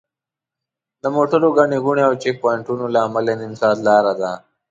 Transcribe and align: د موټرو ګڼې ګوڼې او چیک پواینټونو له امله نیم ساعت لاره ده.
د 1.01 1.03
موټرو 1.15 1.49
ګڼې 1.57 1.77
ګوڼې 1.85 2.03
او 2.07 2.13
چیک 2.21 2.35
پواینټونو 2.41 2.85
له 2.93 2.99
امله 3.07 3.33
نیم 3.39 3.53
ساعت 3.61 3.79
لاره 3.87 4.13
ده. 4.21 4.31